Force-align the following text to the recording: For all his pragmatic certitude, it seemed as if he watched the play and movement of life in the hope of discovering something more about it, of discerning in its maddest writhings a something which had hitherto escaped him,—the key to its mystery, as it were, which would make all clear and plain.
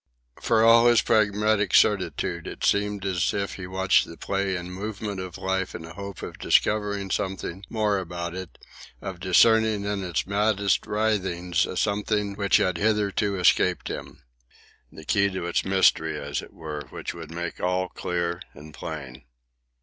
For 0.41 0.63
all 0.63 0.87
his 0.87 1.03
pragmatic 1.03 1.75
certitude, 1.75 2.47
it 2.47 2.63
seemed 2.63 3.05
as 3.05 3.35
if 3.35 3.53
he 3.53 3.67
watched 3.67 4.07
the 4.07 4.17
play 4.17 4.55
and 4.55 4.73
movement 4.73 5.19
of 5.19 5.37
life 5.37 5.75
in 5.75 5.83
the 5.83 5.93
hope 5.93 6.23
of 6.23 6.39
discovering 6.39 7.11
something 7.11 7.63
more 7.69 7.99
about 7.99 8.33
it, 8.33 8.57
of 8.99 9.19
discerning 9.19 9.85
in 9.85 10.03
its 10.03 10.25
maddest 10.25 10.87
writhings 10.87 11.67
a 11.67 11.77
something 11.77 12.33
which 12.33 12.57
had 12.57 12.79
hitherto 12.79 13.35
escaped 13.37 13.89
him,—the 13.89 15.05
key 15.05 15.29
to 15.29 15.45
its 15.45 15.63
mystery, 15.63 16.19
as 16.19 16.41
it 16.41 16.51
were, 16.51 16.81
which 16.89 17.13
would 17.13 17.29
make 17.29 17.59
all 17.59 17.87
clear 17.87 18.41
and 18.55 18.73
plain. 18.73 19.25